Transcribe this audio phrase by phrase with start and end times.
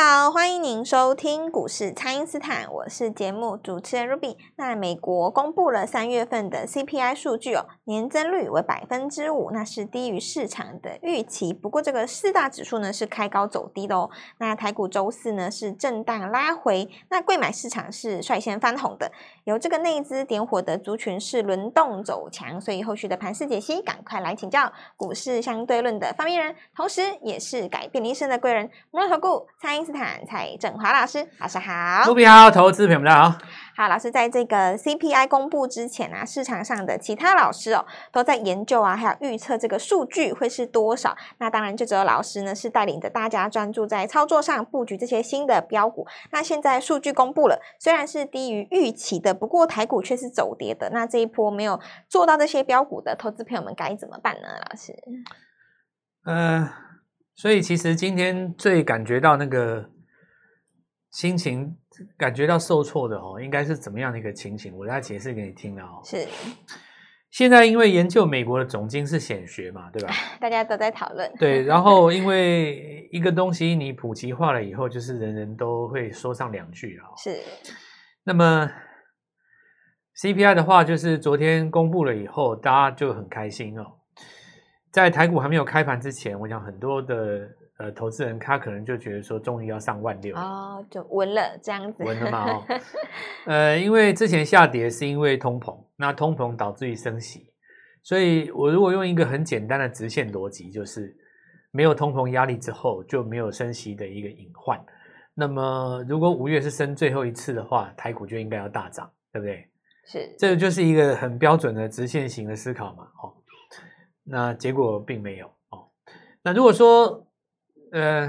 [0.00, 4.36] 好，欢迎您收听股市蔡因斯坦，我是节目主持人 Ruby。
[4.54, 11.52] 那美国公布了三月份的 CPI 数据哦，年增率为百分之五，那是低于市场的预期。
[11.52, 14.08] 不过这个四大指数呢是开高走低的哦。
[14.38, 19.10] 那台股周四呢是震荡拉回，那柜买市场是率先翻红的，
[19.46, 32.04] 由这个内资点火的族群是轮动走强，所以后续的盘势解析，赶快来请教股市相对论的发明人，同时也是改变你一生的贵人——摩尔投顾蔡因斯坦蔡振华老师，老师好。
[32.06, 33.38] 卢比好，投资朋友们大家好。
[33.74, 41.16] 好，老师在这个 CPI 公布之前啊，市场上的其他老师哦都在研究啊，还有预测这个数据会是多少。
[41.38, 46.06] 那当然，就只有老师呢是带领着大家专注在操作上，布局这些新的标股。
[46.32, 50.90] 那现在数据公布了，虽然是低于预期的，不过台股却是走跌的。
[50.90, 51.80] 那这一波没有
[52.10, 54.48] 做到这些标股的投资朋友们该怎么办呢？
[54.68, 54.92] 老师？
[56.26, 56.72] 嗯、呃，
[57.38, 59.88] 所以其实今天最感觉到那个。
[61.10, 61.74] 心情
[62.18, 64.76] 感觉到受挫的哦，应该是怎么样的一个情形？
[64.76, 66.02] 我来解释给你听了哦。
[66.04, 66.28] 是，
[67.30, 70.12] 现在因为研究美国的总经是显学嘛，对吧？
[70.38, 71.32] 大家都在讨论。
[71.38, 77.04] 对， 然后因为一个东西你普及化了以后，就是人人都会说上两句了。
[77.16, 77.40] 是。
[78.22, 78.70] 那么
[80.20, 83.97] CPI 的话，就是昨天公布了以后，大家就很开心哦。
[85.02, 87.48] 在台股还没有开盘之前，我想很多的。
[87.78, 92.64] 呃，投资人他可能就觉得说，终于要上万六哦，就稳了这样子，稳了嘛哦。
[93.46, 97.52] 呃，因为之前下跌是因为通膨，那通膨导致于升息，
[98.02, 101.16] 所以我如果用一个很简单的直线逻辑，就是
[101.70, 104.76] 没有通膨压力之后，就没有升息的一个隐患。
[105.32, 109.64] 那么如果五月是升最后一次的话，台股就应该要大涨，对不对？
[110.04, 113.06] 是，这个就是一个很标准的直线型的思考嘛。
[114.28, 115.88] 哦，那结果并没有哦。
[116.42, 117.26] 那如果说
[117.92, 118.26] 呃，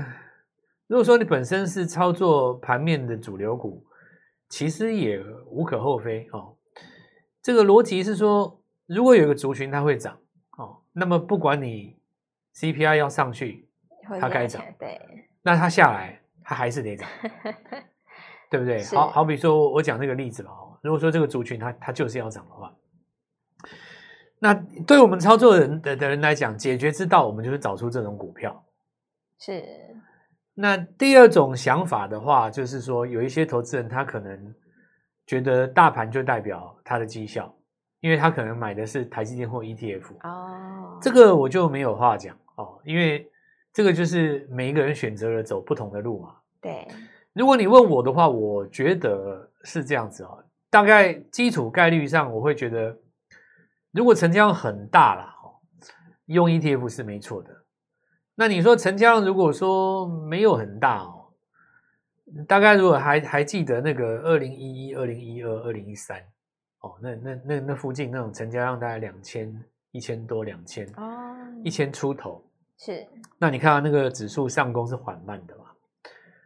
[0.88, 3.86] 如果说你本身是操作盘面的主流股，
[4.48, 6.56] 其实也无可厚非哦。
[7.42, 10.18] 这个逻辑是说，如果有一个族群它会涨
[10.58, 11.98] 哦，那么不管你
[12.56, 13.70] CPI 要上去，
[14.20, 15.00] 它该涨，对，
[15.42, 17.08] 那它下来它还是得涨，
[18.50, 18.84] 对不对？
[18.86, 22.74] 好好比说我讲这个例子吧，如果说这个族群它它就是要涨的话，
[24.40, 24.54] 那
[24.88, 28.64] 对我们操作人的的人来讲，解决之道我们就是找出这种股票。
[29.38, 29.64] 是，
[30.54, 34.56] 那第二种想法的话，就是说有一些投资人他可能
[35.26, 37.54] 觉得大盘就代表他的绩效，
[38.00, 43.30] 因为他可能买的是台积电或 ETF 哦，这个我就没有话讲哦，因为
[43.74, 46.36] 这个就是每一个人选择了走不同的路嘛。
[46.62, 46.88] 对，
[47.34, 52.98] 如果你问我的话，我觉得是这样子哦，大概基础概率上，我会觉得
[53.92, 55.34] 如果成交量很大了，
[56.26, 57.50] 用 ETF 是没错的。
[58.36, 61.34] 那你说成交量如果说没有很大哦，
[62.48, 66.18] 大概如果还还记得那个二零一一、二零一二、二零一三
[66.80, 69.54] 哦，那那那那附近那种成交量大概两千、
[69.92, 72.42] 一千多、两千哦，一千出头
[72.78, 73.06] 是。
[73.38, 75.64] 那你看到那个指数上攻是缓慢的嘛，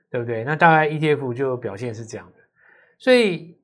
[0.09, 0.43] 对不对？
[0.43, 2.37] 那大概 ETF 就表现是这样的。
[2.97, 3.59] 所以，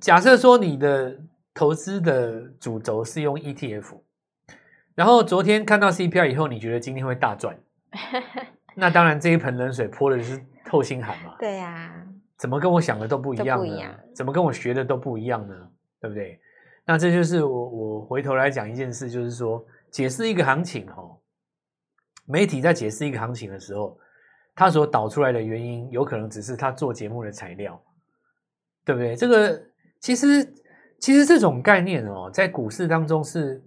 [0.00, 1.20] 假设说你的
[1.58, 4.00] 投资的主轴是用 ETF。
[4.94, 7.58] 然后昨天看到 CPI 以后，你觉得今天会大赚？
[8.76, 11.34] 那当然，这一盆冷水泼的是透心寒嘛。
[11.40, 13.98] 对呀、啊，怎么跟我想的都不一样呢？
[14.14, 15.68] 怎么跟我学的都不一样呢？
[16.00, 16.40] 对不对？
[16.84, 21.18] 那这就是我我回头来讲一件事，就是说解释一个行情哦。
[22.24, 23.98] 媒体在解释一个行情的时候，
[24.54, 27.82] 他所导出来的原因，有可能只是他做节目的材料，
[28.84, 29.16] 对不对？
[29.16, 29.60] 这个
[29.98, 30.54] 其实
[31.00, 33.64] 其实这种概念哦，在股市当中是。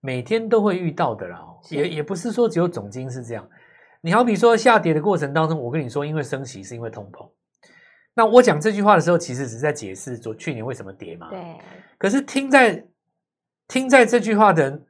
[0.00, 3.46] 每天都会遇到的啦，也也不是说只有总经是这样。
[4.00, 7.28] 你好比说下跌的过程当中，我跟你说，因为升息是因为通膨。
[8.14, 11.28] 那我讲这句话的时候，其实只是在解释昨去年为什么跌嘛。
[11.30, 11.56] 对。
[11.98, 12.86] 可是听在
[13.66, 14.80] 听在这句话的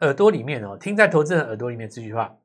[0.00, 2.36] 耳朵里面哦，听在投资人耳朵里面这句话，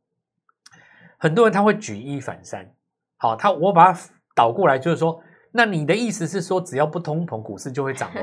[1.17, 2.73] 很多人他会举一反三。
[3.17, 3.99] 好，他我把它
[4.33, 5.21] 倒过来，就是说，
[5.55, 8.21] 那你的意思是说，只要不通膨，股市就会涨喽？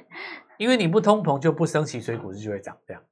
[0.58, 3.02] 因为你不通膨就不升息，所以股市就会涨，这样。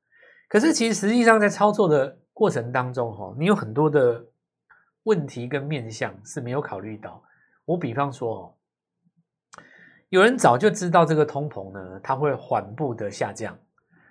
[0.48, 4.22] 可是，其实实际上在操作的过程当中，哈，你有很多的
[5.04, 7.22] 问题跟面向是没有考虑到。
[7.64, 8.54] 我比方说，哦，
[10.10, 13.58] 有人早就知道这个通膨呢，它会缓步的下降，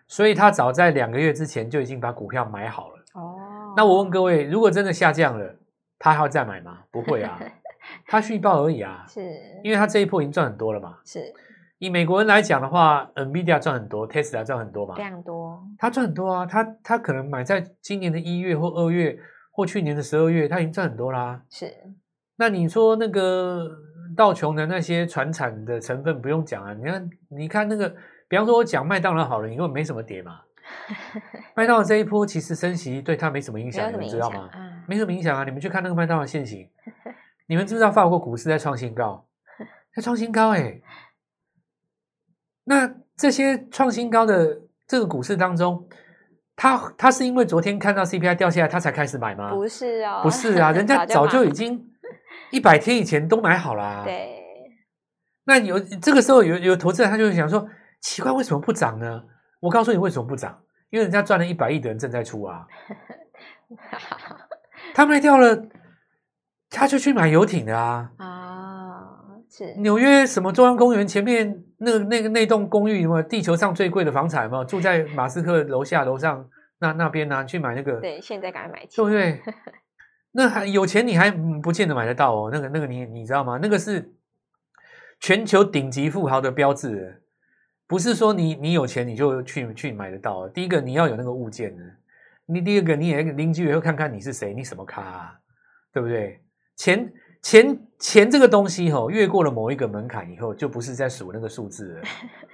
[0.08, 3.04] 所以他早在两个月之前就已经把股票买好了。
[3.14, 5.56] 哦，那我问各位，如果真的下降了，
[6.00, 6.80] 他还要再买吗？
[6.92, 7.40] 不会啊，
[8.08, 9.06] 他续报而已啊。
[9.08, 9.22] 是，
[9.64, 10.98] 因为他这一波已经赚很多了嘛。
[11.06, 11.34] 是。
[11.80, 14.96] 以美国人来讲的话，NVIDIA 赚很多，Tesla 赚很多嘛？
[14.96, 15.62] 非常多。
[15.78, 19.18] 他赚很多啊，他他可能买在今年的一月或二月
[19.52, 21.42] 或去年的十二月，他已经赚很多啦。
[21.50, 21.74] 是。
[22.38, 23.70] 那你说那个
[24.16, 27.94] 道琼的那些传产的成分不用讲啊，你看你看那个，
[28.30, 30.40] 比方说我讲麦当劳好了，因为没什么跌嘛。
[31.54, 34.50] 麦当劳这一波其实升息对他没什么影响，你们知道吗？
[34.56, 35.44] 嗯、没什么影响啊！
[35.44, 36.66] 你们去看那个麦当劳现行，
[37.48, 39.28] 你们知不知道法国股市在创新高？
[39.96, 40.84] 在创新高哎、欸！
[42.64, 45.88] 那这些创新高的这个股市当中，
[46.56, 49.54] 他他是因为昨天看到 CPI 掉下来，他才开始买吗？
[49.54, 51.92] 不是哦，不是啊， 人家早就已经
[52.52, 54.04] 一百天以前都买好了、啊。
[54.04, 54.42] 对。
[55.46, 57.68] 那有这个时候有有投资人他就会想说，
[58.02, 59.24] 奇怪，为什么不涨呢？
[59.60, 62.66] 我告诉你为什么不涨，因为人家赚了一百亿的人正在出啊。
[64.96, 65.56] 他卖掉了，
[66.74, 68.12] 他就去买游艇的啊。
[68.18, 76.50] 啊，是纽约什么中央公园前面那那个那栋公寓，什么地球上最贵的房产嘛，住在马斯克楼下楼上
[76.80, 77.44] 那那边呢、啊？
[77.44, 78.02] 去买那个？
[78.02, 79.40] 对，现在赶快买，对不对？
[80.36, 82.50] 那还有钱你还不见得买得到哦。
[82.52, 83.60] 那个那个你你知道吗？
[83.62, 84.14] 那个是
[85.20, 87.22] 全球顶级富豪的标志，
[87.88, 90.50] 不是说你你有钱你就去去买得到。
[90.50, 91.84] 第一个你要有那个物件呢。
[92.46, 95.40] 你第二个，你也邻居也会看看你是谁，你什么咖啊，
[95.94, 96.43] 对不对？
[96.76, 102.02] 钱钱钱这个东西吼，越过了某一个门槛以后，就不是在数那个数字了。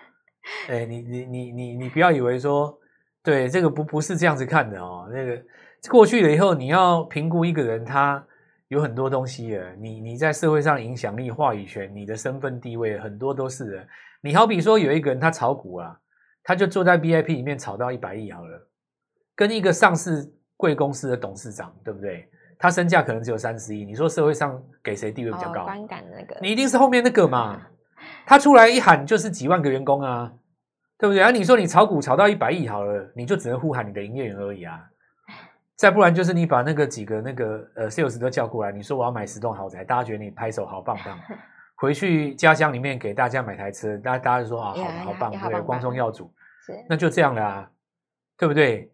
[0.69, 2.77] 哎，你你你你你不要以为说，
[3.23, 5.07] 对这个不不是这样子看的哦。
[5.11, 5.41] 那个
[5.89, 8.25] 过去了以后，你要评估一个人，他
[8.69, 9.75] 有很多东西了。
[9.75, 13.87] 你你在社会上影响力、话语权、你的身份地位，很多都是的。
[14.21, 15.99] 你好比说有一个人他炒股啊，
[16.43, 18.67] 他就坐在 VIP 里面炒到一百亿好了。
[19.35, 22.29] 跟一个上市贵公司的董事长，对不对？
[22.59, 23.83] 他身价可能只有三十亿。
[23.83, 25.63] 你说社会上给谁地位比较高？
[25.63, 27.59] 观感那个，你一定是后面那个嘛。
[28.27, 30.31] 他出来一喊就是几万个员工啊，
[30.97, 31.23] 对不对？
[31.23, 34.79] 啊，你说你炒股炒到一百亿好了，你就只能呼喊你的营业员而已啊。
[35.75, 41.17] 再不然就是你把那个几个那个呃 sales 都叫过来，你说我要买十栋豪宅，大家觉得你拍手好棒棒。
[41.75, 46.29] 回去家乡里面给大家买台车，大家大家就说啊好好棒，对，光宗耀祖。
[46.65, 47.71] 是，那就这样了啊，
[48.37, 48.91] 对不对？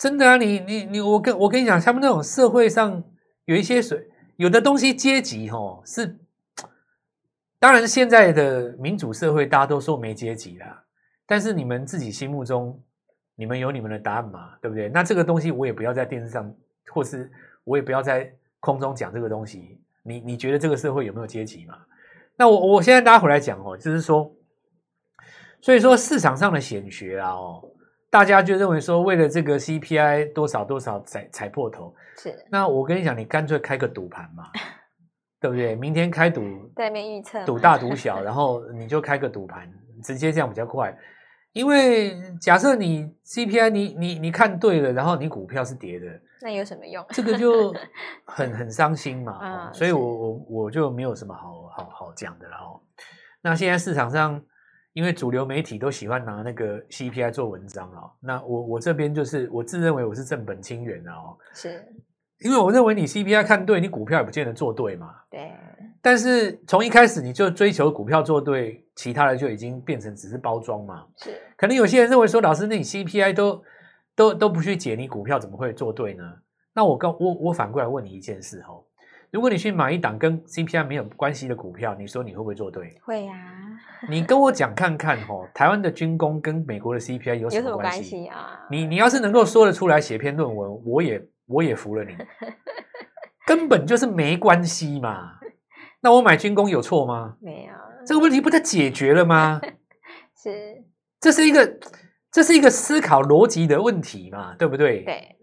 [0.00, 3.04] 真的啊，你你你，我跟我跟你讲，他们那种社会上
[3.44, 6.18] 有一些水，有的东西阶级吼是，
[7.58, 10.82] 当然现在的民主社会大家都说没阶级啦，
[11.26, 12.82] 但是你们自己心目中，
[13.34, 14.88] 你们有你们的答案嘛，对不对？
[14.88, 16.50] 那这个东西我也不要在电视上，
[16.86, 17.30] 或是
[17.64, 19.82] 我也不要在空中讲这个东西。
[20.02, 21.76] 你你觉得这个社会有没有阶级嘛？
[22.36, 24.34] 那我我现在大家回来讲哦，就是说，
[25.60, 27.62] 所以说市场上的显学啊哦。
[28.10, 32.34] 大家就认为说，为了这个 CPI 多少多少踩踩破头，是。
[32.50, 34.50] 那我跟你讲，你干脆开个赌盘嘛，
[35.40, 35.76] 对不对？
[35.76, 36.42] 明天开赌，
[36.74, 39.72] 对面预测，赌大赌小， 然后你就开个赌盘，
[40.02, 40.92] 直接这样比较快。
[41.52, 46.06] 因为假设你 CPI 你你你看对了，然后你股票是跌的，
[46.42, 47.04] 那有什么用？
[47.10, 47.72] 这个就
[48.26, 49.38] 很很伤心嘛。
[49.40, 52.82] 嗯、所以我我我就没有什么好好好讲的了哦。
[53.40, 54.42] 那现在市场上。
[54.92, 61.86] 因为主流媒体都喜欢拿那个 CPI 做文章啊，那我我这边就是我自认为我是正本清源的哦，是，
[62.40, 65.52] 因为我认为你 CPI 看对，你股票也不见得做对嘛，对。
[66.02, 71.30] 但是从一开始你就追求股票做对，其他的就已经变成只是包装嘛，是。
[71.56, 73.62] 可能有些人认为说，老师，那你 CPI 都
[74.16, 76.24] 都都不去解，你股票怎么会做对呢？
[76.72, 78.84] 那我告我我反过来问你一件事哦。
[79.32, 82.98] 如果你去买一档跟 CPI 没有关系的股票，你说你会不会做对？
[83.04, 84.08] 会呀、啊。
[84.08, 88.10] 你跟我讲看看吼， 台湾的军工跟美国的 CPI 有什么关系？
[88.10, 88.66] 关系啊？
[88.70, 92.16] 你你要是能够说得出来，写篇论文，我也我也服了你。
[93.46, 95.38] 根本就是没关系嘛。
[96.02, 97.36] 那我买军工有错吗？
[97.40, 97.72] 没有。
[98.06, 99.60] 这个问题不就解决了吗？
[100.42, 100.82] 是。
[101.20, 101.78] 这是一个
[102.32, 105.02] 这是一个思考逻辑的问题嘛，对不对？
[105.04, 105.36] 对。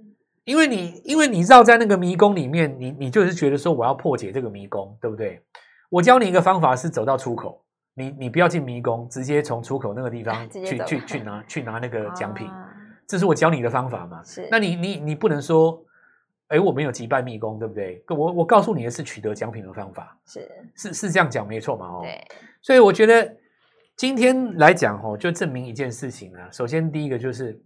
[0.47, 5.41] 因为你，因为你绕在那个迷宫里面，你你就是觉得说我要破解这个迷宫，对不对？
[5.89, 7.61] 我教你一个方法是走到出口，
[7.95, 12.73] 你你不要进迷宫，直接从出口那个地方 去去去拿去拿那个 奖品，啊，
[13.05, 14.23] 这是我教你的方法嘛？
[14.23, 14.47] 是。
[14.49, 15.83] 那你你你不能说，
[16.47, 18.01] 哎，我没有击败迷宫，对不对？
[18.07, 21.87] 我我告诉你的是取得奖品的方法，是是是这样讲没错嘛？
[21.87, 22.25] 哦，对。
[22.61, 23.35] 所以我觉得
[23.97, 26.47] 今天来讲哦，就证明一件事情啊。
[26.53, 27.61] 首先第一个就是。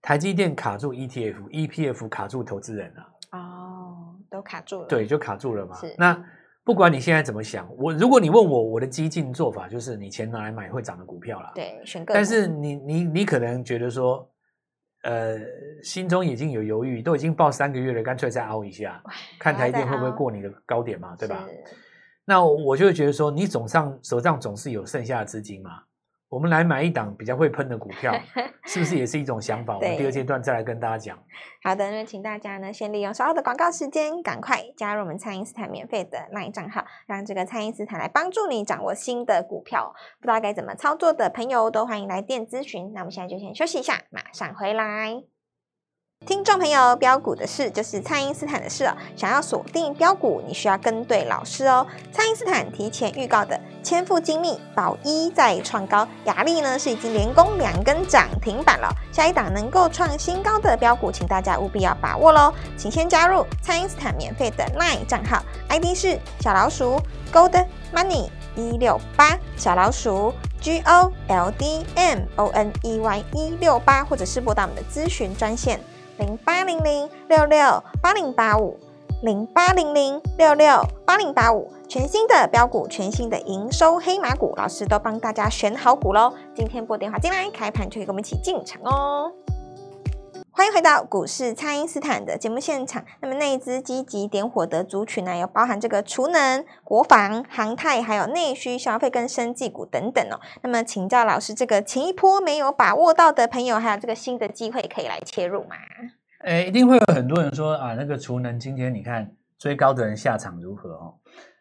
[0.00, 3.02] 台积电卡住 ETF，EPF 卡住投资人了。
[3.32, 4.86] 哦，都卡住了。
[4.86, 5.74] 对，就卡住了嘛。
[5.76, 5.94] 是。
[5.98, 6.18] 那
[6.64, 11.52] 不管你现在怎么想，我如果你问我，我的激进做法就是你钱拿来买会涨的股票啦。
[11.54, 12.14] 对，选个。
[12.14, 14.30] 但是你你你可能觉得说，
[15.02, 15.38] 呃，
[15.82, 19.02] 心中已经有犹豫，都已经抱三个月了，干脆再熬一下，
[19.38, 21.46] 看台积电会不会过你的高点嘛，对吧？
[22.24, 25.82] 那我就会觉得说，你总上手上总是有剩下的资金嘛。
[26.28, 28.14] 我们来买一档比较会喷的股票，
[28.66, 29.76] 是不是也是一种想法？
[29.76, 31.18] 我们第二阶段再来跟大家讲。
[31.62, 39.94] 好的，那请大家呢先利用稍后的广告时间，赶快加入我们蔡因斯坦免费的 LINE 账号，让这个蔡因斯坦来帮助你掌握新的股票。
[40.20, 42.92] 不知道该怎么操作的朋友，都欢迎来电咨询。
[42.92, 45.37] 那我们现在就先休息一下，马上回来。
[46.26, 48.94] 听众朋友，标股的事就是蔡因斯坦的事哦。
[49.16, 51.86] 想要锁定标股，你需要跟对老师哦。
[52.12, 58.92] 蔡因斯坦提前预告的千富精密宝一再创高，亚力呢是已经连攻两根涨停板了。
[59.10, 62.52] 下一档能够创新高的标股，请大家务必要把握喽。
[62.76, 67.00] 请先加入蔡因斯坦免费的 LINE 账号，ID 是小老鼠
[67.32, 75.80] Gold Money 一六八，小老鼠 G O L D M O N E Y 一六八，或者是拨打我们的咨询专线。
[76.18, 78.76] 零八零零六六八零八五，
[79.22, 86.32] 零八零零六六八零八五，全新的标股，全新的营收黑马股，老师都帮大家选好股喽。
[86.54, 89.32] 今天拨电话进来，开盘就可以跟我们一起进场哦。
[90.58, 93.04] 欢迎回到股市，蔡因斯坦的节目现场。
[93.20, 100.40] 那么那一支积极点火的族群呢，有包含这个储能、国防、航太，还有内需消费跟生技股等等哦。
[100.64, 105.76] 那么请教老师，这个前一波没有把握到的朋友，还有这个新的机会可以来切入吗？
[106.44, 111.14] 诶，一定会有很多人说啊，那个储能今天你看追高的人下场如何哦？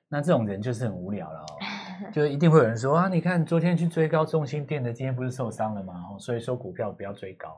[0.09, 1.45] 那这种人就是很无聊了哦。
[2.11, 5.93] 就一定会有人说啊，你看昨天去追高中心店的，今天不是受伤了吗？
[5.93, 7.49] 哦，所以说股票不要追高。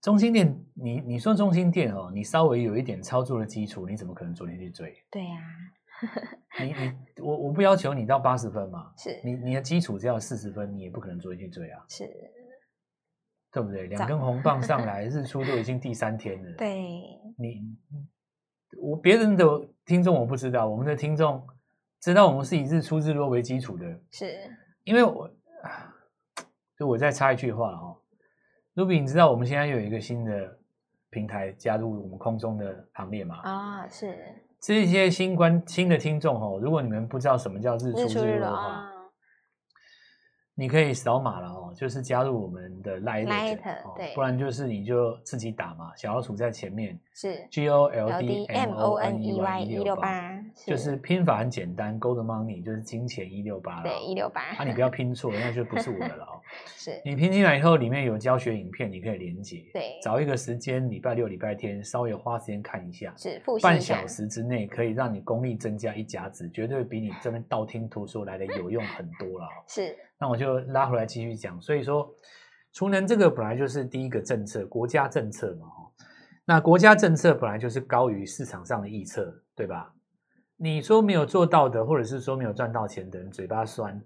[0.00, 4.94] 中心店，你你说中心店哦，你稍微有一点操作的基础，你怎么可能昨天去追？
[5.10, 5.36] 对呀、
[6.58, 9.20] 啊，你你 我我不要求你到八十分嘛，是。
[9.24, 12.04] 你你的基础只要四十分，你也不可能昨天去追啊，是，
[13.52, 13.88] 对不对？
[13.88, 16.78] 两根红棒上 来，日出都已经第三天了，对，
[17.36, 17.76] 你
[18.80, 19.44] 我别人的
[19.84, 21.44] 听众我不知道，我们的听众
[22.00, 24.32] 知道我们是以日出日落为基础的，是。
[24.84, 25.28] 因为我
[26.78, 27.97] 就我再插一句话哦。
[28.78, 30.56] Ruby，你知道我们现在又有一个新的
[31.10, 33.40] 平台加入我们空中的行列吗？
[33.42, 34.16] 啊，是。
[34.60, 38.87] 这些新观新的听众哦，如果你们不知道什么叫日出日落的话。
[40.58, 43.56] 你可以扫码了哦，就是加入我们的 Lite，
[43.96, 50.36] 对，不然就是你就自己打嘛，小老鼠在前面是 G O L D M O N E Y 一六八，
[50.66, 56.42] 就是拼法很简单，Gold Money 就是金钱一六八了，对，一六八，啊，你不要拼错，那就不是我的了哦。
[56.66, 69.46] 是你拼进来以后，里面有教学影片，你可以连接，对，找一个时间，礼拜六、礼拜天，稍微花时间看一下，是复习半小时之内可以让你功力增加一甲子，绝对比你这边道听途说来的有用很多了。
[69.68, 69.96] 是。
[70.20, 72.12] 那我就拉回来继续讲，所以说，
[72.72, 75.68] 储能这个本来就是第一个政策，国家政策嘛，
[76.44, 79.92] 那国家政策本来就是高于市场上的预测，对吧？
[80.56, 84.02] 你说没有做到的，或者是说没有赚到钱的人，嘴巴酸，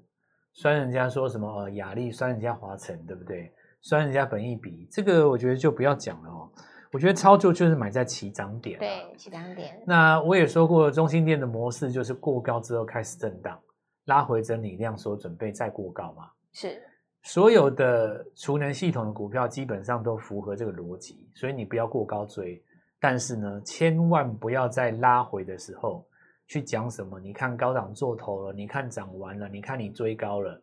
[0.53, 3.51] 酸人家说什么呃雅力，酸人家华晨，对不对？
[3.81, 6.51] 酸人家本益比，这个我觉得就不要讲了哦。
[6.93, 9.83] 我觉得操作就是买在起涨点，对，起涨点。
[9.87, 13.59] 那我也说过，中心店的模式就是过高之后开始震荡。
[14.07, 16.31] 拉回整理量缩，准备再过高嘛？
[16.53, 16.83] 是，
[17.23, 22.63] 所有的储能系统的股票基本上都符合这个逻辑，所以你不要过高追。
[22.99, 26.07] 但是呢，千万不要在拉回的时候
[26.47, 27.19] 去讲什么。
[27.19, 30.63] 你看高档做头了，你看涨完了，你看你追高了。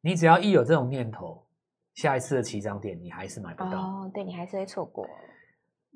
[0.00, 1.44] 你只要一有这种念头，
[1.94, 3.80] 下一次的起涨点你还是买不到。
[3.80, 5.08] 哦，对，你还是会错过。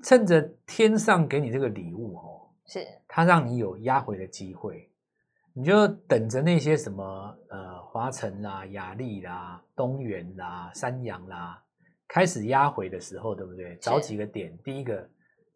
[0.03, 4.90] 趁着天上给你这个礼物哦，是，它让你有压回的机会。
[5.53, 11.61] 你就等着那些什么呃华晨啦、雅力啦、东元啦、三阳啦，
[12.07, 13.77] 开始压回的时候，对不对？
[13.81, 15.09] 找几个点，第一个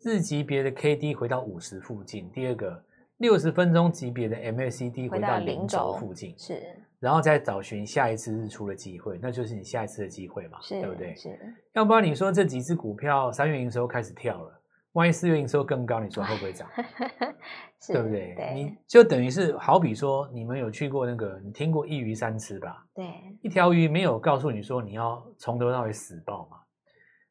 [0.02, 2.84] 日级别的 K D 回到五十附近，第二个
[3.18, 6.60] 六十分钟级别的 M A C D 回到零轴附近，是，
[6.98, 11.14] 然后再找寻下一次日出的机会，那就是你下一次的机会嘛，对不对？
[11.14, 11.38] 是，
[11.72, 14.60] 要不然你说这几只股票三月营收开始跳了。
[14.94, 16.68] 万一四月营收更高，你说会不会涨？
[17.86, 18.34] 对不对？
[18.34, 22.84] 对，你就等于是好比说，你们有去过那个，你听过一鱼三吃吧？
[22.94, 23.06] 对，
[23.42, 26.56] 一条鱼没有告诉你说你要从头到尾死抱嘛？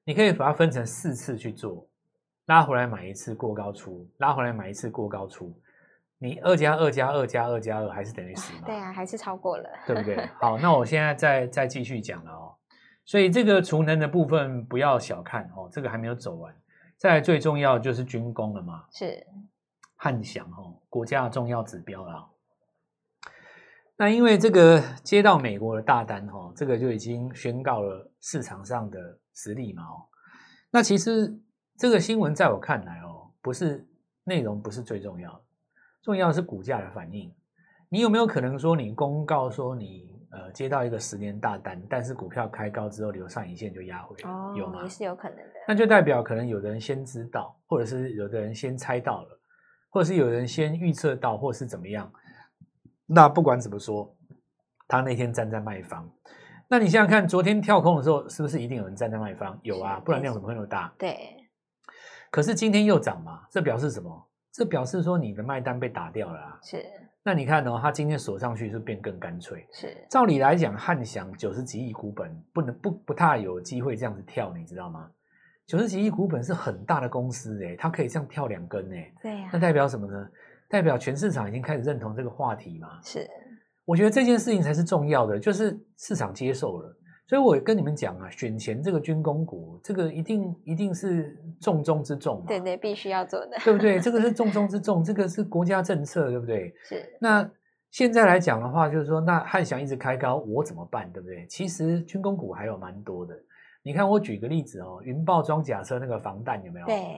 [0.04, 1.88] 你可以把它分成四次去做，
[2.46, 5.58] 拉回来买一次过高出，拉回来买一次过高出，
[6.20, 8.64] 你二加二加二加二加二还是等于十嘛？
[8.66, 10.18] 对啊，还是超过了，对不对？
[10.40, 12.54] 好，那我现在再再继续讲了哦。
[13.06, 16.54] 所以这个储能的部分不要小看哦，这个还没有走完。
[16.98, 19.26] 再来最重要就是军工了嘛，是
[19.96, 22.30] 汉翔哦，国家的重要指标啦。
[23.96, 30.08] 那因为这个接到美国的大单哈，这个就已经宣告了市场上的实力嘛哦。
[30.72, 31.40] 那其实
[31.78, 33.88] 这个新闻在我看来哦，不是
[34.24, 35.42] 内容不是最重要的，
[36.02, 37.34] 重要的是股价的反应。
[37.90, 44.82] 你有没有可能说你公告说你呃接到一个十年大单，但是股票开高之后留上影线就压回来，哦，有吗？
[44.84, 45.54] 也是有可能的。
[45.68, 49.40] 那就代表可能有的人先知道，或者是有的人先猜到了，
[49.90, 52.12] 或者是有人先预测到，或者是怎么样。
[53.06, 54.16] 那不管怎么说，
[54.88, 56.10] 他那天站在卖方。
[56.68, 59.60] 那你想想看，昨天跳空的时候，是不是一定有人站在卖方？
[59.62, 60.92] 有啊，不然量怎么会那么大？
[60.98, 61.16] 对。
[62.32, 64.30] 可是今天又涨嘛，这表示什么？
[64.52, 66.60] 这表示说你的卖单被打掉了啊。
[66.64, 66.84] 是。
[67.26, 69.66] 那你看哦，它今天锁上去是变更干脆。
[69.72, 69.96] 是。
[70.10, 75.10] 照理来讲，汉翔九十几亿股本不能不不太有机会这样子跳，你知道吗？
[75.66, 79.14] 九十几亿股本是很大的公司诶，它可以这样跳两根诶。
[79.22, 79.50] 对呀。
[79.54, 80.30] 那代表什么呢？
[80.68, 83.00] 代表全市场已经开始认同这个话题嘛？
[83.02, 83.26] 是。
[83.86, 86.98] 我觉得这件事情才是重要的，就是市场接受了。
[87.26, 92.46] 所以我跟你们讲啊，选前这个军工股，这个一定一定是重中之重嘛。
[92.48, 94.00] 对对，必须要做的，对不对？
[94.00, 96.74] 这个是 重中之重，这个是国家政策，对不对？
[96.84, 97.18] 是。
[97.22, 97.50] 那
[97.92, 101.12] 现在来讲的话，就是说，那汉翔一直开高，我怎么办？
[101.12, 101.46] 对不对？
[101.48, 103.34] 其实军工股还有蛮多的。
[103.84, 106.86] 你看，我举个例子哦，云豹装甲车那个防弹有没有？
[106.86, 107.18] 对。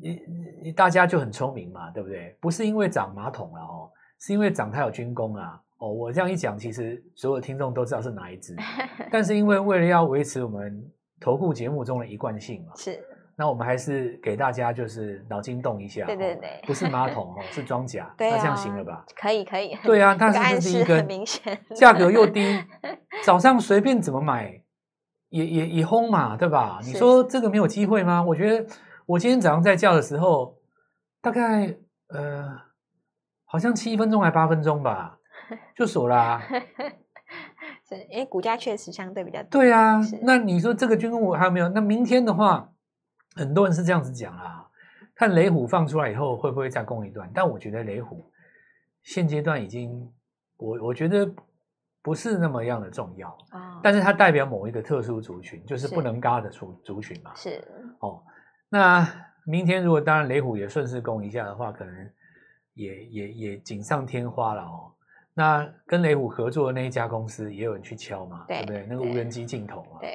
[0.00, 0.20] 你
[0.62, 2.36] 你大家就很聪明嘛，对不对？
[2.40, 3.90] 不是因为涨马桶了哦，
[4.20, 5.60] 是因为涨它有军工啊。
[5.78, 8.56] 哦，我这样一讲，其实所有听众都知道是哪一支，
[9.10, 10.84] 但是因为为了要维持我们
[11.20, 12.98] 投顾节目中的一贯性嘛，是，
[13.36, 19.04] 那我们还是给大家就是脑筋动一下，对对对，不是马桶哦，是装甲， 对啊，那这样行了吧？
[19.14, 22.42] 可以可以，对啊， 它是这是一个明显，价格又低，
[23.24, 24.60] 早上随便怎么买
[25.28, 26.80] 也也也轰嘛，对吧？
[26.82, 28.20] 你说这个没有机会吗？
[28.22, 28.66] 我觉得
[29.06, 30.56] 我今天早上在叫的时候，
[31.22, 31.72] 大概
[32.08, 32.48] 呃，
[33.44, 35.17] 好像七分钟还八分钟吧。
[35.76, 36.42] 就锁啦、 啊，
[37.88, 39.48] 是因为股价确实相对比较低。
[39.50, 41.68] 对啊，那你说这个军工股还有没有？
[41.68, 42.72] 那明天的话，
[43.34, 44.68] 很多人是这样子讲啦，
[45.14, 47.30] 看雷虎放出来以后会不会再攻一段？
[47.34, 48.30] 但我觉得雷虎
[49.02, 50.12] 现阶段已经，
[50.56, 51.30] 我我觉得
[52.02, 53.76] 不是那么样的重要啊。
[53.76, 57.34] 哦、但是它代表某一个特殊族群，就是不能嘎的族族群嘛。
[57.34, 57.62] 是
[58.00, 58.22] 哦，
[58.68, 59.06] 那
[59.46, 62.10] 明天如果当然雷虎也顺势攻一下的话，可能
[62.74, 64.92] 也也也锦上添花了哦。
[65.38, 68.86] 那跟雷虎合作的那一家公司也有人去敲嘛，对，对不对？
[68.88, 70.00] 那个无人机镜头嘛。
[70.00, 70.12] 对。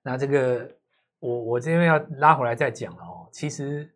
[0.00, 0.70] 那这个
[1.18, 3.28] 我我这边要拉回来再讲了哦。
[3.32, 3.90] 其实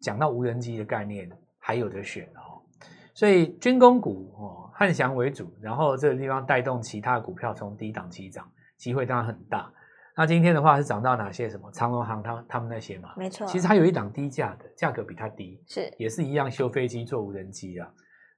[0.00, 2.64] 讲到无人机的概念，还有的选哦。
[3.12, 9.70] 所以军工股哦，汉翔为主，然后这个地方带动其他股票从低档起涨，机会当然很大。
[10.16, 11.46] 那今天的话是涨到哪些？
[11.46, 13.10] 什么长隆航他他们那些嘛？
[13.18, 13.46] 没错。
[13.46, 17.86] 其实它有一档低价的，价格比它低，是也是一样修飞机做无人机啊。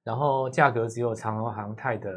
[0.09, 2.11] 然后价格只有长荣航太的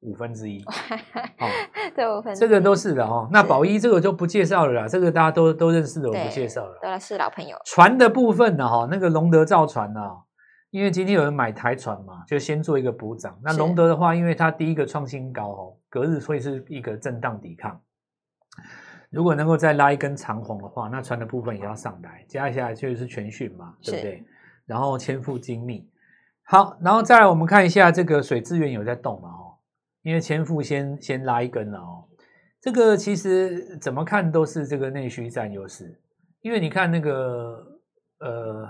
[0.00, 0.60] 五分之一，
[1.38, 1.46] 哦，
[1.94, 3.28] 对，五分之一，这个都是的哦。
[3.30, 6.76] 那宝一这个就不介绍了啦，这个大家都都认识的，我不介绍了。
[6.82, 7.56] 都是老朋友。
[7.64, 10.00] 船的部分呢，哈，那个龙德造船呢，
[10.70, 13.38] 因为今天有人买台船嘛，就先做一个补涨。
[13.40, 17.80] 那龙德的话，因为它第一个创新高哦，隔日会是一个震荡抵抗。
[19.10, 22.24] 如果能够再拉一根长红的话，那船的部分也要上来。
[22.26, 24.24] 接下来就是全讯嘛，对不对？
[24.66, 25.88] 然后千富精密。
[26.48, 29.28] 好，然后再来我们看一下这个水资源有在动嘛？
[29.30, 29.58] 哦，
[30.02, 32.04] 因为千富先先拉一根了哦。
[32.60, 36.00] 这个其实怎么看都是这个内需占优势，
[36.42, 37.66] 因为你看那个
[38.20, 38.68] 呃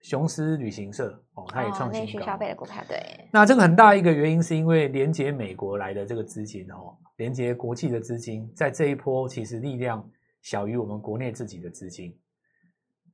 [0.00, 1.98] 雄狮旅行社哦，它也创新高。
[1.98, 3.28] 哦，内需消费的股票对。
[3.32, 10.04] 那这个很大一个原因是因为连接美国来的这个资金哦，连接国际的资金，在这一波其实力量
[10.42, 12.18] 小于我们国内自己的资金。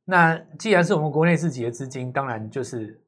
[0.03, 2.99] 那既然是我们国内自己的资金，当然就是。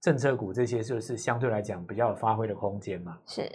[0.00, 3.50] 政策股这些就是相对来讲比较有发挥的空间嘛，是，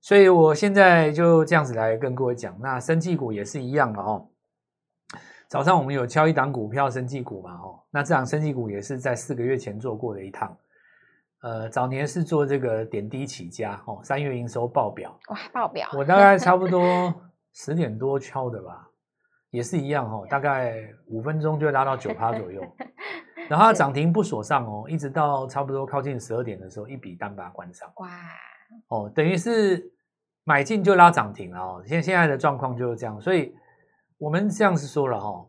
[0.00, 4.26] 所以我现在就这样子来跟各位讲，那生技股也是一样的哦。
[5.46, 10.56] 早上我们有敲一档股票，生技股嘛，哦，那这档生技股也是在四个月前做过的一趟，
[11.42, 17.14] 呃，早年是做这个点滴起家，哦，三月营收爆表，哇，报表，我大概差不多
[17.52, 18.88] 十点多敲的吧，
[19.50, 22.62] 也是一样哦，大概五分钟就拉到九趴左右。
[23.48, 27.90] 然后它涨停不锁上哦，一直到差不多靠近十二点的时候，一笔单把它关上。
[27.96, 28.08] 哇，
[28.88, 29.90] 哦，等于是
[30.44, 31.82] 买进就拉涨停了哦。
[31.86, 33.54] 现现在的状况就是这样，所以
[34.18, 35.48] 我们这样是说了哦，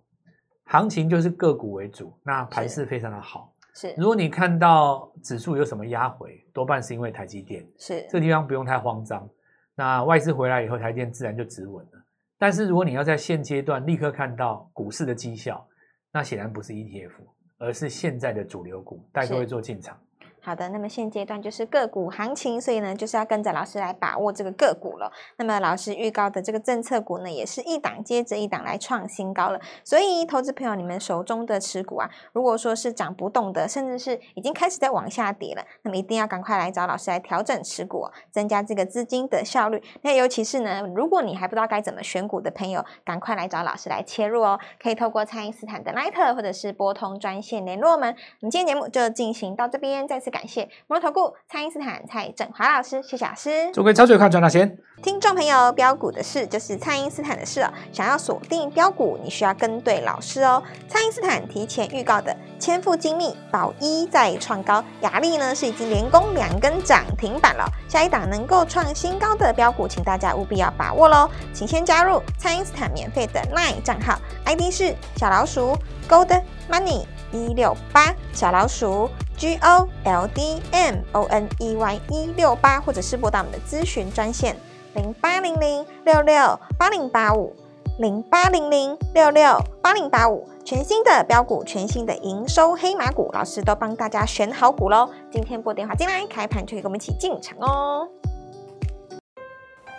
[0.65, 3.53] 行情就是个股为主，那盘势非常的好。
[3.73, 7.67] 是，如果你看到指数有什么压回，多半是因为台积电。
[7.77, 9.27] 是，这个地方不用太慌张。
[9.75, 12.01] 那外资回来以后，台积电自然就止稳了。
[12.37, 15.67] 但是如果你要在现阶段立刻看到股市的绩效，
[16.11, 17.11] 那显然不是 ETF。
[17.57, 19.99] 而是现在的主流股，带各位做进场。
[20.45, 25.11] 好的，那么现阶段就是个股行情，所以呢，就是要跟着老师来把握这个个股了。
[25.37, 29.59] 那么老师预告的这个政策股呢，也是一档接着一档来创新高了。
[29.83, 39.81] 所以，投资朋友，你们手中的持股啊，如果说是涨不动的，甚至是已经开始在往下跌了，那么一定要赶快来找老师来调整持股，增加这个资金的效率。
[40.03, 44.59] 那尤其是呢，如果你还不知道该怎么选股的朋友，赶快来找老师来切入哦。
[44.79, 48.15] 可以透过蔡因斯坦的 Line 或者是拨通专线联络我们。
[48.41, 53.71] 我们今天节目就进行到这边，再次感谢摩投顾蔡因斯坦蔡振华老师，谢谢老师。
[53.73, 54.77] 祝各位操作看，赚大钱！
[55.01, 57.71] 听众朋友，标股的事就是蔡因斯坦的事哦。
[57.93, 60.61] 想要锁定标股，你需要跟对老师哦。
[60.89, 67.65] 蔡因斯坦提前预告的千富精密宝一再创高，雅力呢是已经连攻两根涨停板了。
[67.87, 71.29] 下一档能够创新高的标股，请大家务必要把握喽。
[71.53, 75.77] 请先加入蔡因斯坦免费的 LINE 账号，ID 是小老鼠
[76.09, 84.55] Gold Money 一六八，小老鼠 G O L D M O N E Y 一六八，或者是拨打我们的咨询专线。
[84.93, 87.53] 零八零零六六八零八五，
[87.99, 95.09] 零八零零六六八零八五，全新的标股，全新的营收黑马股，老师都帮大家选好股喽。
[95.29, 98.07] 今天拨电话进来，开盘就可以跟我们一起进场哦。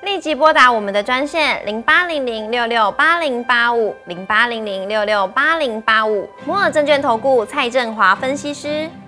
[0.02, 8.88] 立即拨打我们的专线零八零零六六八零八五，零八零零六六八零八五，摩尔证券投顾蔡振华分析师。